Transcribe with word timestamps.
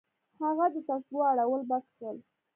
هغه 0.43 0.65
د 0.73 0.75
تسبو 0.87 1.19
اړول 1.31 1.61
بس 1.69 1.85
کړل. 1.97 2.17